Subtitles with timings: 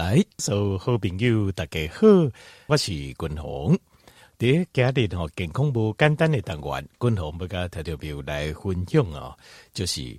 [0.00, 2.06] 来，所有好朋友大家好，
[2.68, 3.78] 我是君鸿。
[4.38, 9.36] 第今日吼健康无简单的单元，君鸿要甲听众朋友来分享哦，
[9.74, 10.18] 就是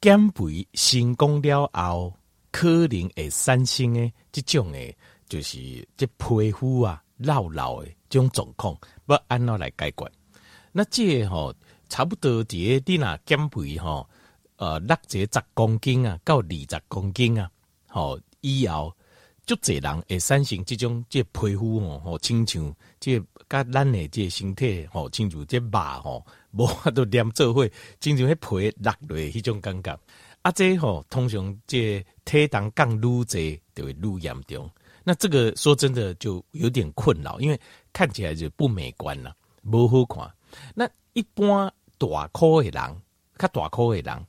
[0.00, 2.14] 减肥成功了后，
[2.50, 4.96] 可能会产生的这种诶，
[5.28, 8.74] 就是这皮肤啊老老的这种状况，
[9.08, 10.10] 要按怎来解决？
[10.72, 11.54] 那这吼
[11.90, 14.08] 差不多伫个你若减肥吼，
[14.56, 17.50] 呃，六这十公斤啊，到二十公斤啊，
[17.88, 18.90] 吼以后。
[19.48, 27.66] 足侪人会产生这种这皮肤吼，吼，亲像这甲咱的这身体 吼，亲像这肉吼，无法度黏做伙，
[27.98, 29.98] 亲像迄皮落落迄种感觉。
[30.42, 34.70] 啊，这吼通常这体重降愈侪就会愈严重。
[35.02, 37.58] 那这个说真的就有点困扰，因为
[37.90, 40.30] 看起来就不美观了，无好看。
[40.74, 43.02] 那一般大颗的人，
[43.38, 44.26] 较大颗的人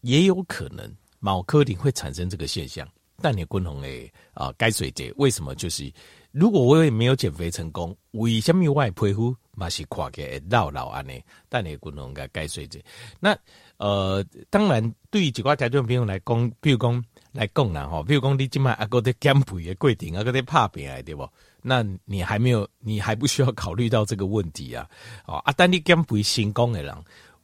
[0.00, 0.90] 也有可能，
[1.20, 2.88] 某可能会产生这个现象。
[3.20, 5.54] 但你均衡诶啊，该水节为什么？
[5.54, 5.90] 就是
[6.32, 11.12] 如果我也没有减肥成功，为什么我的皮肤嘛是看起来老老安呢？
[11.48, 12.84] 但你均衡该该水节，
[13.20, 13.36] 那
[13.76, 21.28] 呃，当然对于几挂听众朋友来讲，比如讲来讲啦吼，比如讲你今麦阿哥在减肥的过程，阿哥在拍病啊，对不？
[21.62, 24.88] 那你还没有，你还不需要考虑到这个问题啊。
[25.26, 26.94] 哦，啊，但你减肥成功的人，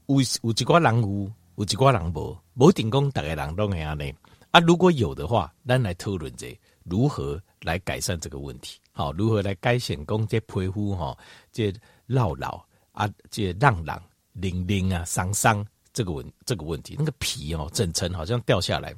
[0.06, 4.12] 有有一挂人有，有一挂人无，无定讲大家人都会安尼。
[4.50, 6.46] 啊，如果有的话，咱来讨论者
[6.84, 8.78] 如何来改善这个问题。
[8.90, 11.16] 好，如何来改善讲这皮肤哈，
[11.52, 11.72] 这
[12.06, 18.94] 老老啊，这浪浪、零零啊、伤伤这个问这个问题，那个皮哦，整层好像掉下来。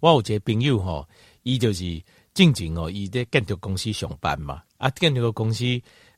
[0.00, 1.08] 我有一个朋友哈，
[1.44, 2.02] 伊就是
[2.34, 5.64] 静静哦，伊在建筑公司上班嘛，啊，建筑公司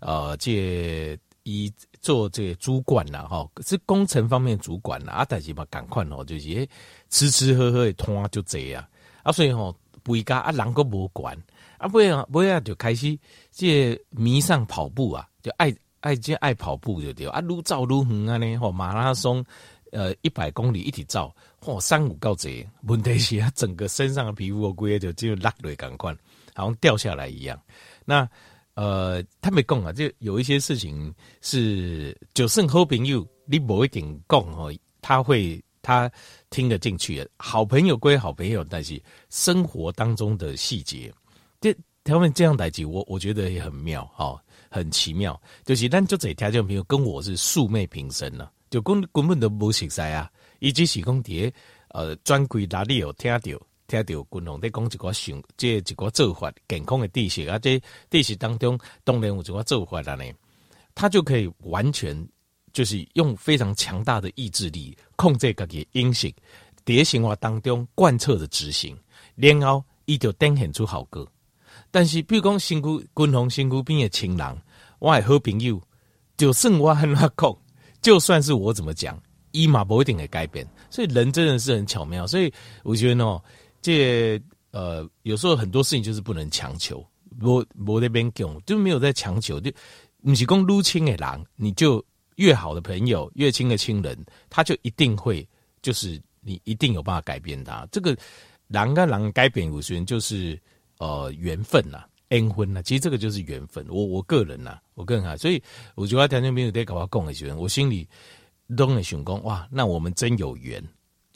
[0.00, 6.69] 呃，这伊做这个主管啦，吼，是工程方面主管啦，啊，但是嘛，赶快哦，就是。
[7.13, 8.87] 吃吃喝喝的拖就这样
[9.25, 11.37] 啊，所以吼，回家啊，人阁无管
[11.77, 13.19] 啊，不要不要就开始
[13.51, 19.45] 这迷上跑步啊，就爱爱这爱跑步就对啊，愈走愈远啊呢，吼马拉松，
[19.91, 26.15] 呃，一百公里一起走，嚯，三五告捷，问题是啊，整个身上的皮肤哦，规个就就落落赶快，
[26.55, 27.61] 好像掉下来一样。
[28.05, 28.29] 那
[28.81, 35.63] 呃，他没讲啊，就有一些事情是就算好朋友，你不一定讲哦，他会。
[35.83, 36.13] 他
[36.51, 41.11] 听得进去，好朋友归好朋友，但是生活当中的细节，
[41.59, 41.75] 这
[42.05, 44.39] 他们这样代志，我我觉得也很妙，哈，
[44.71, 45.41] 很奇妙。
[45.65, 50.31] 就是咱就这条件朋友跟我是素昧平生了，就根根本都不熟悉啊。
[50.59, 51.51] 以及是讲碟，
[51.89, 53.39] 呃，专柜哪里有听到
[53.91, 60.25] 听到军红在讲一个想，这一个做法健康的知识啊，这知识当中当然有一个做法了呢，
[60.95, 62.27] 他就可以完全。
[62.73, 66.33] 就是用非常强大的意志力控制自己饮食，
[66.87, 68.97] 在生活当中贯彻的执行，
[69.34, 71.27] 然后伊就展现出好歌。
[71.91, 74.62] 但是，比如讲身躯均衡身躯边的亲人，
[75.00, 75.83] 我的好朋友，
[76.37, 77.59] 就算我很拉控，
[78.00, 80.65] 就算是我怎么讲，伊嘛不一定会改变。
[80.91, 82.25] 所以人真的是很巧妙。
[82.25, 83.41] 所以我觉得呢，
[83.83, 87.05] 这呃，有时候很多事情就是不能强求。
[87.41, 89.71] 我我那边讲就没有在强求，就
[90.23, 92.05] 不是讲入侵的人，你就。
[92.37, 94.17] 越好的朋友，越亲的亲人，
[94.49, 95.47] 他就一定会，
[95.83, 97.87] 就是你一定有办法改变他。
[97.93, 98.17] 这个
[98.69, 100.59] 人跟人改变有些人就是
[100.97, 102.81] 呃缘分呐，恩婚呐。
[102.81, 103.85] 其实这个就是缘分。
[103.91, 105.62] 我我个人呐，我个人啊，所以
[105.95, 108.09] 我觉得条件没有得搞我共的缘，我心里
[108.75, 110.83] 都很想讲哇，那我们真有缘。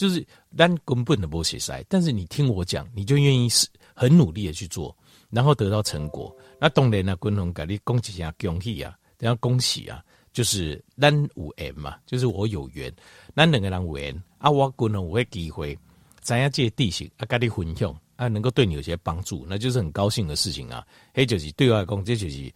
[0.04, 0.22] 就是
[0.54, 4.94] 咱根本的不写塞，但是你听我讲，你就愿意是很努力的去做，
[5.30, 6.30] 然后得到成果。
[6.60, 10.04] 那当然呢，共同给你恭喜啊，恭喜啊，等下恭喜啊。
[10.34, 12.92] 就是咱有缘嘛，就是我有缘，
[13.34, 15.74] 咱两个人有缘啊，我可能有个机会，
[16.22, 20.86] 知影这地形啊，跟你分享啊，能够对你有些帮助，那就是很高兴的事情啊。
[21.14, 22.52] 嘿，就是对外公，这就是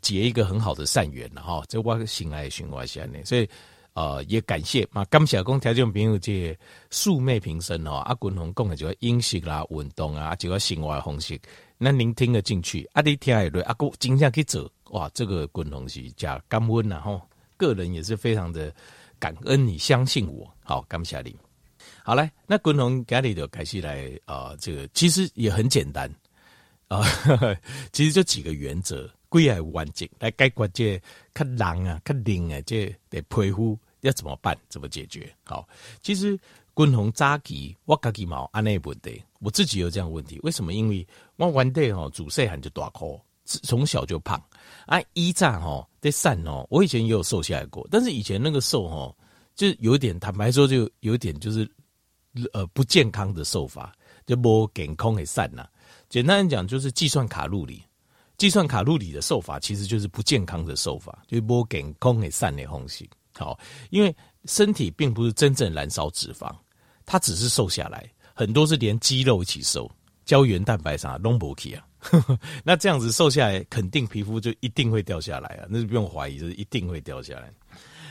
[0.00, 1.64] 结一个很好的善缘了哈。
[1.68, 3.48] 这我心爱循环下呢，所以
[3.96, 6.54] 呃也感谢嘛，感谢讲条件朋友这
[6.90, 11.40] 素昧平生哦，啊，滚红讲的就饮食啦、运动啊，就个生活方式，
[11.78, 13.00] 那您听得进去啊？
[13.00, 14.70] 你听下来啊，哥经常去做。
[14.90, 17.20] 哇，这个滚东西加感恩呐吼，
[17.56, 18.72] 个人也是非常的
[19.18, 21.34] 感恩你相信我，好，感谢你。
[22.04, 26.08] 好来，那滚龙家里的开始来啊、呃，这个其实也很简单
[26.86, 27.56] 啊、呃，
[27.92, 31.02] 其实就几个原则，归来完整来解决这
[31.34, 33.76] 看狼啊、看灵啊这的皮肤
[34.06, 34.56] 要怎么办？
[34.68, 35.32] 怎么解决？
[35.44, 35.68] 好，
[36.00, 36.38] 其实
[36.74, 40.72] 滚龙早期我自己毛安内问题，我自己有这样问题，为什么？
[40.72, 41.06] 因为
[41.36, 44.42] 我原底吼自细汉就大颗，从小就胖。
[44.86, 49.14] 啊，一战哦，在散哦，我以前也有瘦下来过，但是以前那个瘦哦，
[49.54, 51.68] 就有点坦白说，就有点就是
[52.52, 53.92] 呃不健康的瘦法，
[54.26, 55.66] 就无健康的散呐。
[56.08, 57.82] 简单讲就是计算卡路里，
[58.36, 63.08] 计算卡路里的瘦法其实就是不健康的瘦法，就是不健康的瘦的方式。
[63.38, 63.58] 好，
[63.90, 64.14] 因为
[64.46, 66.54] 身体并不是真正燃烧脂肪，
[67.04, 69.90] 它只是瘦下来，很多是连肌肉一起瘦，
[70.24, 71.86] 胶原蛋白啥都不起啊。
[72.62, 77.52] 那这样子瘦下来，肯定皮肤就一定会掉下来啊，那是不用怀疑，就是一定会掉下来。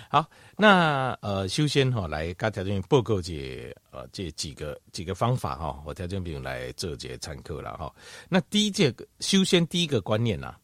[0.10, 0.26] 好，
[0.56, 7.94] 那呃，修仙哈，来跟条件报告这呃这几个几个方法哈，我条件兵来做节参考了哈。
[8.30, 10.56] 那第一件，首先第一个观念呐，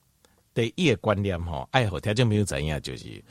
[0.53, 3.23] 第一个观念哈，爱好条件兵怎样，就是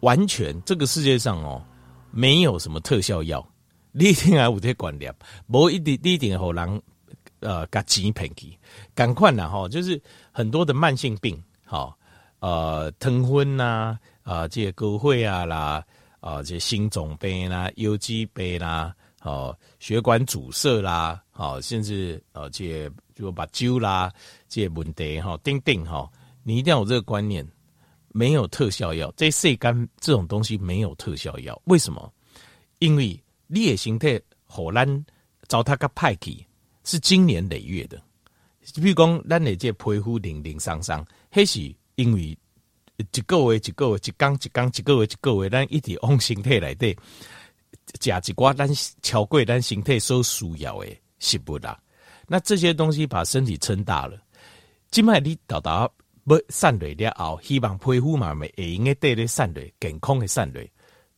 [0.00, 1.64] 完全这个世界上哦，
[2.10, 3.46] 没有什么特效药，
[3.92, 5.14] 你一定要有这观念，
[5.46, 6.82] 无一定一定让人
[7.40, 8.58] 呃甲钱骗去，
[8.94, 10.00] 赶快呐哈，就是
[10.32, 11.96] 很多的慢性病，哈
[12.40, 13.98] 呃，疼昏呐。
[14.28, 15.82] 啊，这些高血啊啦，
[16.20, 24.12] 啊，这些心脏病啦、腰肌病啦，哦，血管阻塞啦，好，甚至呃，这些就把灸啦，
[24.46, 26.06] 这些问题哈，钉钉哈，
[26.42, 27.42] 你一定要有这个观念，
[28.18, 32.12] 没有特效药，这晒干这种东西没有特效药，为什么？
[32.80, 34.84] 因为你的身体荷兰
[35.46, 36.44] 糟蹋个派气
[36.82, 38.02] 是经年累月的，
[38.74, 42.36] 比如讲咱的这皮肤零零散散，那是因为。
[43.12, 46.88] 一个月一个月，一天一天，一个月一个月，咱一直往身体内底
[48.00, 48.68] 食一寡咱
[49.02, 50.88] 超过咱身体所需要的
[51.20, 51.80] 食物啦。
[52.26, 54.20] 那这些东西把身体撑大了，
[54.90, 55.88] 今麦你到达
[56.28, 60.62] 不散热了后，希望皮肤嘛会用个对的散热，健康的散热。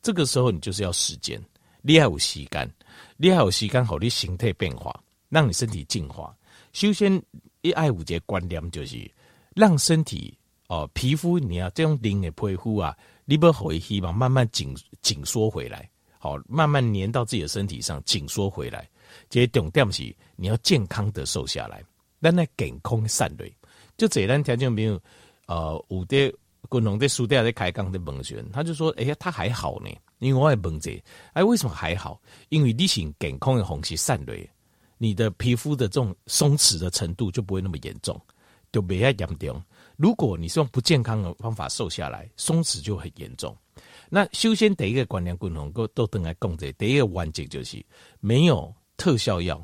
[0.01, 1.39] 这个时候你就是要时间，
[1.81, 2.73] 你还有时间，
[3.17, 4.97] 你还有时间，好你身体变化，
[5.27, 6.33] 让你身体进化。
[6.71, 7.21] 首先，
[7.61, 9.11] 一爱五节观念就是
[9.53, 10.37] 让身体。
[10.67, 18.89] 哦，皮肤你要这种零的皮肤啊，你不回希望慢慢紧紧缩回来，好，慢慢粘到自己的身体上，紧缩回来。
[19.29, 21.83] 这重点是你要健康的瘦下来，
[22.21, 23.45] 但那健康散热，
[23.97, 24.99] 就这单条件没有。
[25.47, 26.33] 呃，有的
[26.69, 29.89] 共同的书店在开讲的问学，他就说，哎呀，他还好呢，
[30.19, 31.03] 因为我也问这，
[31.33, 32.21] 哎，为什么还好？
[32.47, 34.33] 因为你是健康的方式散热，
[34.97, 38.17] 你的皮肤的这种松弛的程度就不会那么严重，
[38.71, 39.61] 就没那么严重。
[39.97, 43.53] 如果你是用不健康的方法瘦下来，松弛就很严重。
[44.09, 47.83] 那首先第一个观念共同都都等来共这第一个环节就是
[48.21, 49.61] 没有特效药，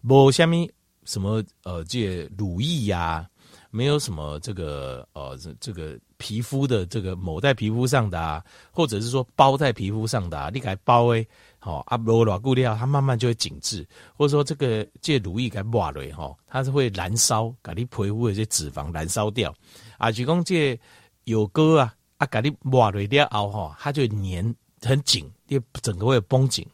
[0.00, 0.66] 没下面
[1.04, 3.30] 什么呃这乳液呀、啊，
[3.70, 11.26] 没有什么这个呃这这个皮肤的这个抹在皮肤上的啊，或者是说包在皮肤上的啊，你给它包诶。
[11.60, 13.84] 好啊，不牢固料，它慢慢就会紧致，
[14.16, 19.52] 或者说这个这乳液给抹了哈，它是会燃烧，把你皮肤的这脂肪燃烧掉
[19.98, 20.10] 啊。
[20.10, 20.78] 就讲这
[21.24, 26.64] 有哥啊啊，给你抹了掉后哈，它就粘很紧，你整个会绷紧。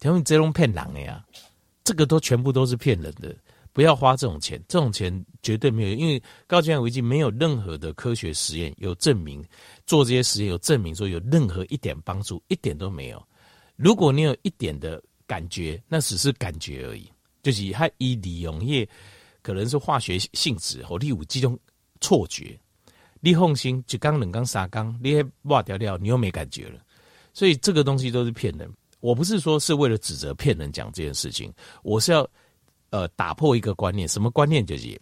[0.00, 1.24] 他们这种骗人的呀，
[1.84, 3.32] 这个都全部都是骗人的，
[3.74, 5.12] 不要花这种钱，这种钱
[5.42, 9.44] 绝对没有，因为到现在为止没有任何的科学实验有证明
[9.84, 13.22] 做这些实验有证明说有任何一点帮助，一点都没有。
[13.74, 17.10] 如果你有一点的感觉，那只是感觉而已，
[17.42, 18.88] 就是它以利用液
[19.42, 21.58] 可能是化学性质或你有这种
[22.00, 22.56] 错觉，
[23.18, 26.80] 你放心，一缸、两缸、三缸，你还挖掉掉，你又没感觉了，
[27.32, 28.72] 所以这个东西都是骗人。
[29.00, 32.26] 我不是说是为了指责骗人讲这件事情，我是要
[32.94, 34.64] 呃打破一个观念，什么观念？
[34.64, 35.00] 就是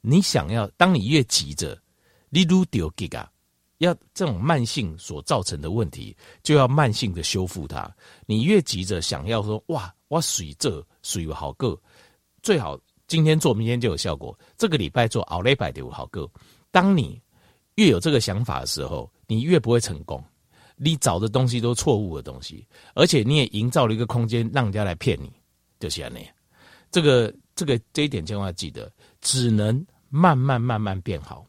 [0.00, 1.76] 你想要，当你越急着，
[2.30, 3.28] 你愈丢给啊。
[3.78, 7.92] 要这种慢性所造成的问题，就要慢性的修复它。
[8.24, 11.76] 你越急着想要说哇，我水这水好个，
[12.40, 14.38] 最好今天做，明天就有效果。
[14.56, 16.30] 这个礼拜做，熬礼拜就有好个。
[16.70, 17.20] 当你
[17.74, 20.22] 越有这个想法的时候，你越不会成功。
[20.76, 25.30] 你找的东西都错误的东西，而且你也营造了一个空间让人家来骗你，
[25.80, 26.12] 就是这样。
[26.94, 28.88] 这个这个这一点千万要记得，
[29.20, 31.44] 只能慢慢慢慢变好。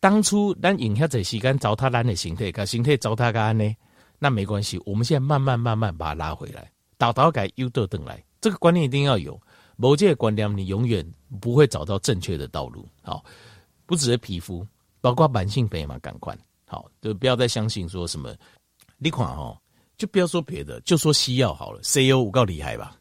[0.00, 3.76] 当初咱用遐济时间糟蹋咱的身体，甲身体糟蹋干呢，
[4.18, 4.80] 那没关系。
[4.86, 9.38] 我们现在慢慢慢慢把它拉回来，倒倒改又倒等来，这个观念一定要有。
[9.76, 11.06] 某这个观念，你永远
[11.38, 12.88] 不会找到正确的道路。
[13.02, 13.22] 好，
[13.84, 14.66] 不只是皮肤，
[15.02, 16.34] 包括慢性病嘛，赶快
[16.66, 18.34] 好，就不要再相信说什么。
[18.96, 19.54] 你看哦，
[19.98, 22.97] 就不要说别的，就说西药好了，西药有够厉害吧？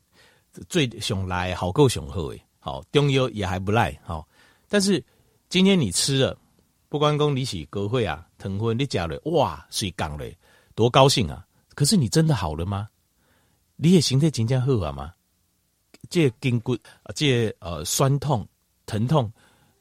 [0.69, 4.27] 最想来好够想喝诶，好中药也还不赖，好。
[4.67, 5.03] 但是
[5.49, 6.37] 今天你吃了。
[6.89, 10.25] 不管讲你是高血压，疼昏，你吃了哇，水降了，
[10.73, 11.45] 多高兴啊！
[11.75, 12.87] 可是你真的好了吗？
[13.75, 15.13] 你的身体真正好啊吗？
[16.09, 18.47] 这筋骨啊，这呃酸痛、
[18.85, 19.29] 疼痛，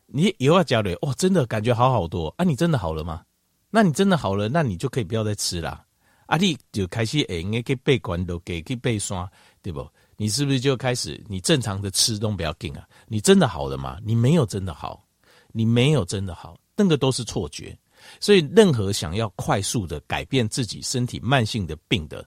[0.07, 2.45] 你以后要吃了哇，真的感觉好好多啊！
[2.45, 3.23] 你真的好了吗？
[3.71, 5.85] 那你真的好了，那你就可以不要再吃了
[6.27, 6.37] 啊！
[6.37, 9.31] 你就开始哎，应该去背关都给去背山，
[9.63, 9.89] 对不？
[10.17, 12.89] 你是不是就开始你正常的吃都不要紧啊？
[13.07, 13.99] 你真的好了吗？
[14.05, 15.05] 你没有真的好，
[15.53, 17.77] 你没有真的好，那个都是错觉。
[18.21, 22.27] 所以，任何想要快速的改变自己身体慢性的病的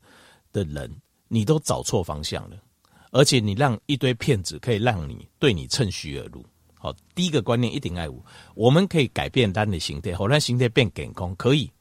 [0.52, 0.92] 的人，
[1.28, 2.58] 你都找错方向了。
[3.12, 6.46] 而且，你让一堆骗子可以让你对你趁虚而入。
[6.78, 8.24] 好，第一个观念一定爱无，
[8.56, 11.72] 我们可以改变单的形态，后来形态变健康可以。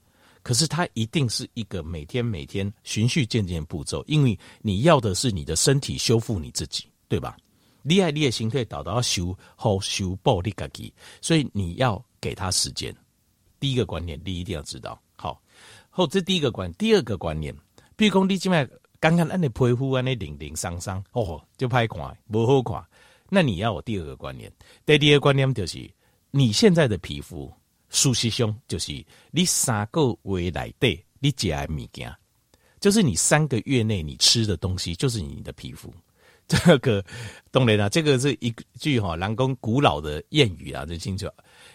[0.49, 7.37] 可是，它一定是一个每天每天循序渐进的步骤，因为你要的是你的身体修复你自己，对吧？
[7.83, 10.91] 厉害厉害心态导到修好修补你自己，
[11.21, 12.97] 所以你要给他时间。
[13.61, 14.99] 第一个观念，你一定要知道。
[15.17, 15.39] 好，
[15.91, 17.55] 好，这第一个观，第二个观念，
[17.95, 18.67] 比如讲你今麦
[18.99, 22.83] 刚刚按你皮肤按你零零散散，哦，就拍看，不好看。
[23.29, 24.51] 那你要我第二个观念，
[24.87, 25.91] 第二个观念就是
[26.31, 27.53] 你现在的皮肤，
[27.89, 32.15] 事实上就是你三个月来的你吃的物件，
[32.81, 35.93] 就是你三个月内你吃的东西，就是你的皮肤。
[36.49, 37.05] 这个
[37.51, 41.27] 当然啦，这个是一句哈，南宫古老的谚语啊，就清楚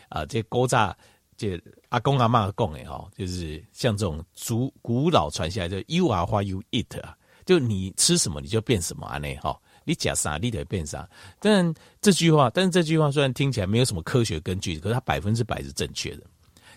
[0.09, 0.95] 啊，这古早。
[1.35, 11.07] 这阿公阿妈讲的哈，就是像这种古古老传下来，就 you are what you eat 啊，就你吃什么你就变什么啊，那哈，你吃啥你得变啥。
[11.39, 16.23] 但这句话，但是这句话虽然听起来没有什么科学根据，可是它百分之百是正确的。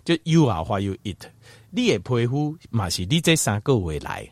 [0.05, 1.17] 就 you are what you eat，
[1.71, 4.29] 你的皮肤嘛是你这三个月来，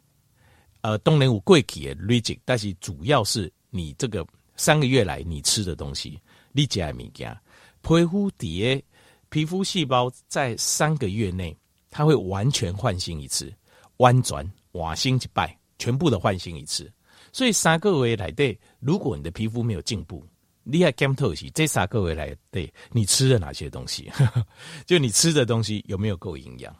[0.83, 4.25] 呃，当然有过去的累积，但是主要是你这个
[4.57, 6.21] 三个月来你吃的东西，
[6.53, 7.37] 你吃的物件，
[7.83, 8.83] 皮肤底下。
[9.31, 11.57] 皮肤细胞在三个月内，
[11.91, 13.53] 它会完全换新一次，
[13.97, 16.93] 弯转瓦星一拜，全部的换新一次。
[17.33, 20.25] 所以三个月来对，如果你的皮肤没有进步，
[20.63, 24.11] 你要检讨是这三个月来对你吃了哪些东西，
[24.87, 26.75] 就你吃的东西有没有够营养？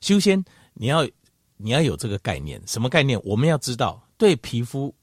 [0.00, 1.06] 首先你要
[1.56, 3.20] 你要有这个概念，什么概念？
[3.24, 4.94] 我们要知道，对皮肤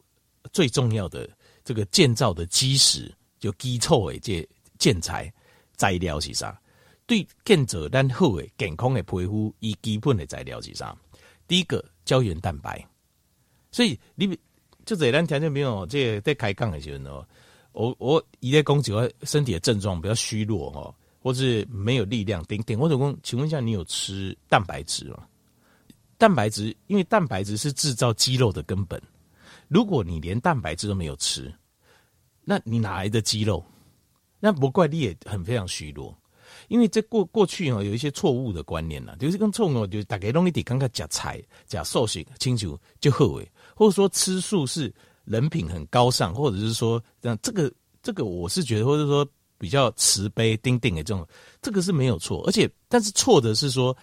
[0.52, 1.30] 最重要的
[1.64, 4.48] 这个建造的基石，就基础的这
[4.80, 5.32] 建材
[5.78, 6.60] 材料是啥？
[7.06, 10.98] 对建造咱好诶健康的皮肤，以基本的材料是啥？
[11.48, 12.84] 第一个胶原蛋白。
[13.72, 14.28] 所以你
[14.86, 17.26] 就这咱条件没有这个、在开杠的时候呢，
[17.72, 18.92] 我我一在讲几
[19.24, 25.24] 身体的症状比较虚弱哦，或是没有力量，顶顶或者讲，请问一下你有吃蛋白质吗？
[26.18, 29.02] 蛋白质，因为蛋白质是制造肌肉的根本。
[29.68, 31.52] 如果你连蛋白质都没有吃，
[32.44, 33.64] 那你哪来的肌肉？
[34.40, 36.16] 那不怪你也很非常虚弱。
[36.68, 43.52] 因为这过过去哦有一些错误的观念呐，就是跟错误就是大家容易点刚刚讲菜讲素食清楚就好诶，
[43.82, 44.94] 或者说吃素是
[45.26, 47.74] 人品很高尚，或者是说这样这个
[48.04, 51.28] 这个我是觉得，或者说比较慈悲丁丁的这种，
[51.64, 53.98] 这个是没有错，而且但是错的是说，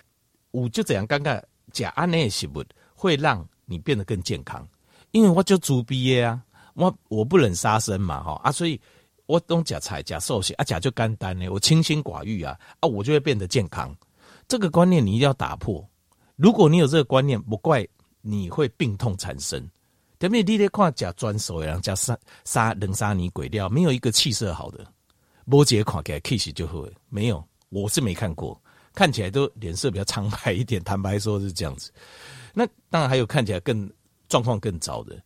[0.51, 4.67] 我就怎样尴尬讲安内食物会让你变得更健康，
[5.13, 6.43] 因为我就猪毕业啊，
[6.75, 8.81] 我我不忍杀生嘛哈啊，所以。
[9.27, 11.51] 我懂假菜假寿喜啊，假就肝单呢。
[11.51, 13.95] 我清心寡欲啊啊，我就会变得健康。
[14.49, 15.87] 这个观念你一定要打破。
[16.35, 17.87] 如果你有这个观念，不怪
[18.21, 19.69] 你会病痛缠身。
[20.19, 24.85] 对面你得看假专手，然后假杀杀人杀你鬼掉，没有一个气色好的。
[25.45, 28.61] 摩羯看起来气息就会没有，我是没看过，
[28.95, 30.83] 看起来都脸色比较苍白一点。
[30.83, 31.91] 坦白说是这样子。
[32.53, 33.91] 那当然还有看起来更
[34.29, 35.17] 状况更糟的。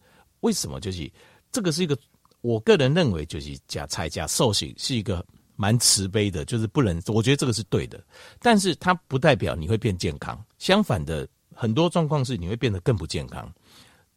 [0.41, 0.81] 为什么？
[0.81, 1.11] 就是
[1.51, 1.99] 这个是一个。
[2.41, 8.05] 我个人认为，就是假菜假寿喜是一个蛮慈悲的，就是不能，我觉得这个是对的，
[8.41, 13.53] 但是它不代表你会变健康，相反的，很多状况是你会变得更不健康。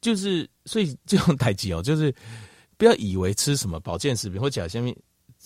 [0.01, 2.13] 就是所以这种代志哦，就是
[2.77, 4.96] 不要以为吃什么保健食品或假下面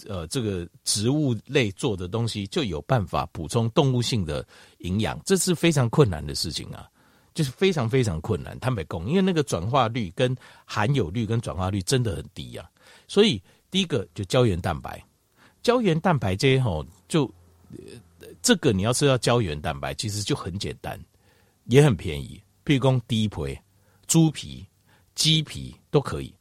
[0.08, 4.46] 呃这个植物类做的东西就有办法补充动物性的
[4.80, 6.88] 营养，这是非常困难的事情啊。
[7.36, 12.70] 就是非常非常困难，坦白讲，因为那个转化率跟含有率跟转化率真的很低啊。
[13.08, 13.42] 所以
[13.72, 15.02] 第一个就胶原蛋白，
[15.62, 17.26] 胶原蛋白这些吼，就、
[17.72, 21.00] 呃、这个你要吃到胶原蛋白，其实就很简单，
[21.70, 22.42] 也很便宜。
[22.66, 23.58] 譬如讲低皮、
[24.06, 24.66] 猪皮、
[25.16, 26.36] 鸡皮都可以，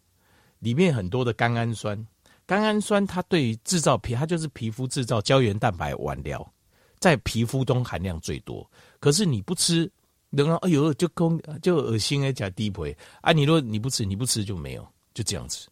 [0.58, 2.06] 里面很多的甘氨酸，
[2.44, 6.52] 甘氨酸它对于制造皮，它就是皮肤制造胶原蛋白原料，
[6.98, 8.68] 在皮肤中含量最多。
[8.98, 9.90] 可是你不吃。
[10.30, 13.32] 然后哎呦，就空就恶心哎，加低配啊！
[13.32, 15.66] 你若你不吃，你不吃就没有，就这样子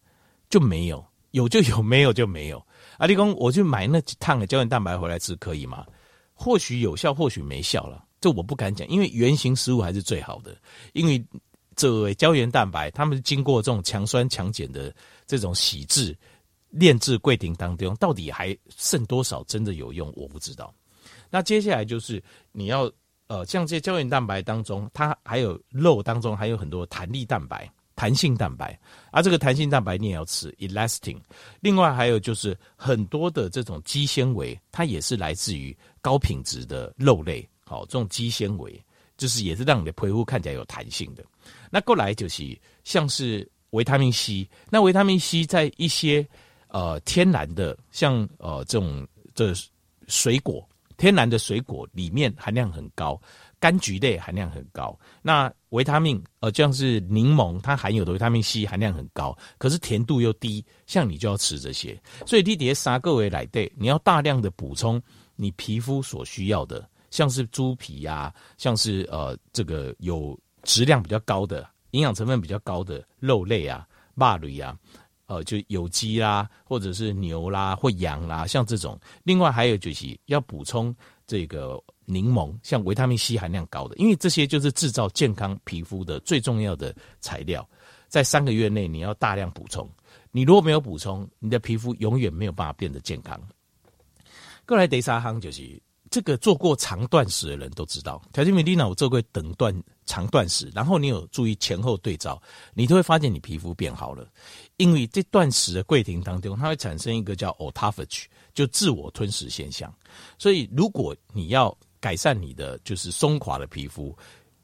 [0.49, 2.57] 就没有，有就有，没有就没有。
[2.97, 5.85] 啊，你讲我去买那几趟的胶原蛋白回来吃可以吗？
[6.33, 10.55] 或许有效，或许没效了，这我不敢讲，因为原型食物还是最好的。
[10.93, 11.23] 因为
[11.75, 14.93] 这位胶原蛋白，他们经过这种强酸强碱的
[15.25, 16.17] 这种洗制
[16.69, 20.73] 炼制过程当中，到底还剩多少真的有用，我不知道。
[21.29, 22.91] 那接下来就是你要。
[23.29, 28.67] 呃，像这些胶原蛋白当中，它还有肉当中还有很多弹力蛋白，弹性蛋白，
[29.11, 31.17] 而、啊、这个弹性蛋白你也要吃 elastin。
[31.59, 37.45] 另外还有就是很多的这种肌纤维，它也是来自于高品质的肉类。
[37.67, 38.81] 好，这种肌纤维
[39.17, 41.23] 就是也是让你的皮肤看起来有弹性的。
[41.69, 46.25] 那过来就是像是维他命 C，那维他命 C 在一些
[46.69, 49.05] 呃天然的像呃这种
[49.35, 49.53] 这
[50.07, 53.19] 水果，天然的水果里面含量很高。
[53.59, 61.99] 柑橘类含量很高，那维他命呃，像是柠檬，它含有的维他命 C 含量很高，可是甜度又低，像你就要吃这些。
[62.23, 65.01] 所以你叠三个维来对，你要大量的补充
[65.35, 74.77] 你皮肤所需要的，像是猪皮呀、像是呃这个有质量比较高的、营养成分比较高的肉类啊、肉类啊，
[75.25, 78.99] 呃就有机啦，或者是牛啦或羊啦，像这种。
[79.23, 80.95] 另外还有就是要补充
[81.25, 81.83] 这个。
[82.09, 87.67] 柠檬像维他命 C 含量高的，因为这些就是制造健康皮肤的最重要的材料，
[88.07, 89.85] 在三个月内你要大量补充。
[90.31, 93.37] 你如果没有补充，你的皮肤永远没有办法变得健康。
[94.65, 95.77] 过来第三行就是
[96.17, 99.71] 这个做过长断食的人都知道，条件美丽呢，我做过等断
[100.07, 102.41] 长断食，然后你有注意前后对照，
[102.73, 104.27] 你都会发现你皮肤变好了。
[104.77, 108.23] 因为这断食的过程当中，它会产生一个叫 autophagy，
[108.55, 109.93] 就自我吞噬现象。
[110.39, 114.17] 所以如果你要改善你的就是松垮的皮肤，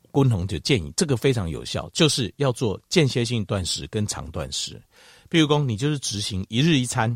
[0.09, 4.81] 钧红就建议这个非常有效，就是要做间歇性断食跟长断食。
[5.29, 7.15] 譬如说，你就是执行一日一餐，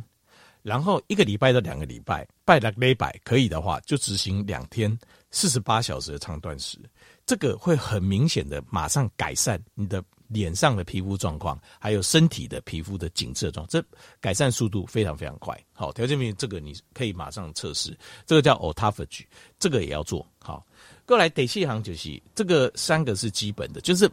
[0.67, 5.00] 然后一个礼拜到两个礼拜，拜六礼拜可以的话，就执行两天
[5.31, 6.77] 四十八小时的长断食，
[7.25, 10.03] 这个会很明显的马上改善你的。
[10.29, 13.81] 脸上的皮肤状况，还有身体的皮肤的紧致状，这
[14.19, 15.57] 改善速度非常非常快。
[15.71, 19.24] 好，条件明这个你可以马上测试，这个叫 autophagy，
[19.57, 20.67] 这个也要做好。
[21.05, 24.12] 过来第四行就是这个三个是基本的，就是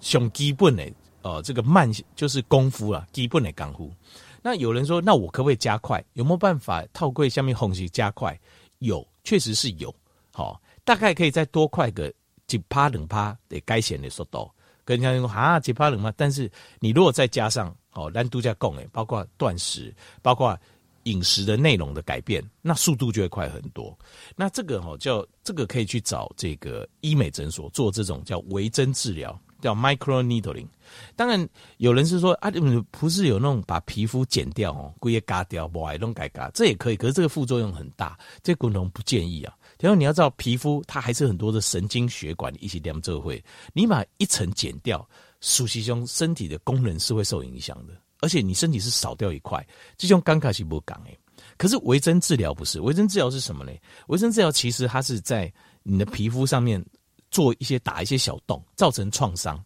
[0.00, 3.92] 上基本的呃这个慢就是功夫啊，基本的功夫。
[4.46, 6.04] 那有人说，那我可不可以加快？
[6.12, 8.38] 有没有办法套柜下面红旗加快？
[8.80, 9.92] 有，确实是有。
[10.34, 12.12] 好，大概可以再多快个
[12.46, 14.50] 几趴两趴的改善的速度。
[14.84, 16.12] 跟人家说啊，几趴冷吗？
[16.14, 20.54] 但是你如果再加上哦，单独加供诶，包括断食，包括
[21.04, 23.98] 饮食的内容的改变，那速度就会快很多。
[24.36, 30.66] 那这个哦，叫这个可以去找这个医美诊所做这种叫微针治疗，叫 micro needling。
[31.16, 32.50] 当然有人是说啊，
[32.90, 36.96] 不是有那种把皮肤剪掉哦，故意嘎掉，不爱弄改嘎，这也可以。
[36.96, 39.54] 可是这个副作用很大，这个可不建议啊。
[39.80, 45.06] 然后你要知道，皮肤它还是很多的神经血管一起连着会，你把一层剪掉，
[45.40, 49.66] 属实中身体的功能是会受影响的，而且你身体是少掉一块，
[49.98, 51.18] 这种尴尬是不讲诶。
[51.58, 53.72] 可是微针治疗不是，微针治疗是什么呢？
[54.06, 56.82] 微针治疗其实它是在你的皮肤上面
[57.34, 59.60] 做一些打一些小洞，造成创伤，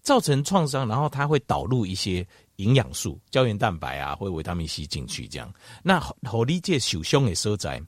[0.00, 2.24] 造成创伤，然后它会导入一些
[2.56, 5.52] 营养素、胶原蛋白啊，或维他命 C 进去，这样。
[5.82, 7.82] 那好理解受伤的所在。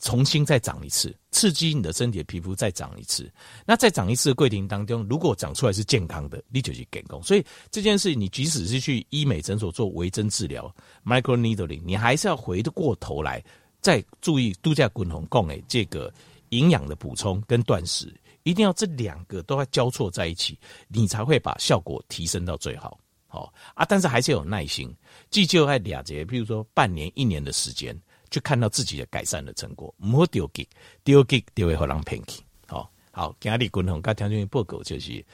[0.00, 3.28] 重新再长一次，刺激你的身体的皮肤再长一次。
[3.66, 7.20] 那再长一次的过程当中，如果长出来是健康的，你就去给工。
[7.20, 10.72] 所以这件事，你即使是去医美诊所做微针治疗
[11.04, 13.42] （micro needling），你还是要回过头来
[13.80, 16.14] 再注意度假滚红供诶这个
[16.50, 18.14] 营养的补充跟断食，
[18.48, 20.58] 一定要这两个都要交错在一起，
[20.88, 22.98] 你才会把效果提升到最好。
[23.26, 24.94] 好啊，但是还是要有耐心，
[25.30, 27.98] 既就爱俩节，譬如说半年、一年的时间。
[28.30, 30.62] 去看到自己的改善的成果，唔好丢给
[31.02, 32.42] 丢给丢会互人骗去。
[32.66, 35.24] 好好，今日共同甲听众报告就是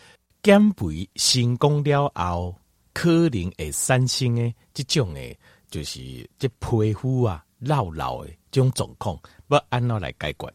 [0.44, 2.54] 减肥成功了后，
[2.92, 5.36] 可能会产生的这种的，
[5.68, 10.54] 就是这皮肤啊老老的这种状况，要安怎来解决？